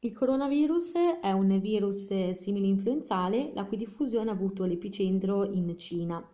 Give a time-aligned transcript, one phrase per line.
[0.00, 6.24] Il coronavirus è un virus simile-influenzale la cui diffusione ha avuto l'epicentro in Cina.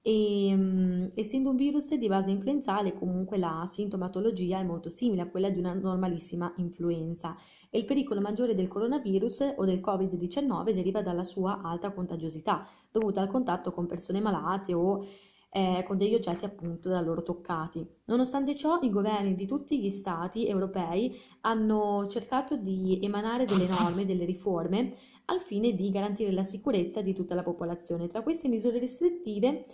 [0.00, 5.28] E mm, essendo un virus di base influenzale comunque la sintomatologia è molto simile a
[5.28, 7.36] quella di una normalissima influenza
[7.70, 13.20] e il pericolo maggiore del coronavirus o del Covid-19 deriva dalla sua alta contagiosità dovuta
[13.20, 15.04] al contatto con persone malate o
[15.54, 17.86] eh, con degli oggetti appunto da loro toccati.
[18.06, 24.06] Nonostante ciò, i governi di tutti gli stati europei hanno cercato di emanare delle norme,
[24.06, 24.94] delle riforme
[25.26, 28.06] al fine di garantire la sicurezza di tutta la popolazione.
[28.06, 29.64] Tra queste misure restrittive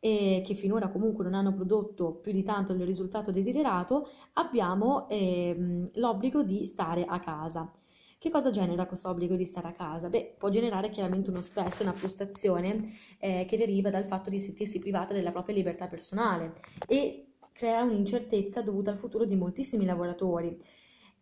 [0.00, 5.90] eh, che finora comunque non hanno prodotto più di tanto il risultato desiderato, abbiamo ehm,
[5.94, 7.72] l'obbligo di stare a casa.
[8.20, 10.08] Che cosa genera questo obbligo di stare a casa?
[10.08, 14.80] Beh, può generare chiaramente uno stress, una frustrazione eh, che deriva dal fatto di sentirsi
[14.80, 20.56] privata della propria libertà personale e crea un'incertezza dovuta al futuro di moltissimi lavoratori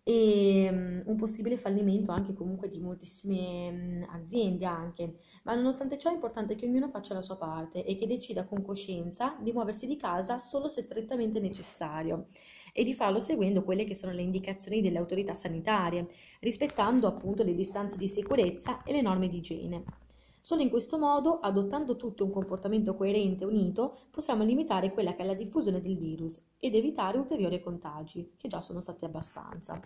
[0.03, 0.71] e
[1.07, 5.19] un possibile fallimento anche comunque di moltissime aziende anche.
[5.45, 8.63] Ma nonostante ciò è importante che ognuno faccia la sua parte e che decida con
[8.63, 12.27] coscienza di muoversi di casa solo se strettamente necessario
[12.73, 16.09] e di farlo seguendo quelle che sono le indicazioni delle autorità sanitarie,
[16.41, 19.85] rispettando appunto le distanze di sicurezza e le norme di igiene.
[20.47, 25.23] Solo in questo modo, adottando tutto un comportamento coerente e unito, possiamo limitare quella che
[25.23, 29.81] è la diffusione del virus ed evitare ulteriori contagi, che già sono stati abbastanza.